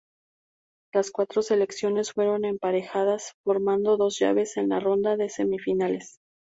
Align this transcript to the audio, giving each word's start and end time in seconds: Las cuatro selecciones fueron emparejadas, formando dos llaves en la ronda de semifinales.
Las 0.95 1.11
cuatro 1.11 1.43
selecciones 1.43 2.13
fueron 2.13 2.43
emparejadas, 2.43 3.33
formando 3.43 3.97
dos 3.97 4.17
llaves 4.17 4.57
en 4.57 4.69
la 4.69 4.79
ronda 4.79 5.15
de 5.15 5.29
semifinales. 5.29 6.17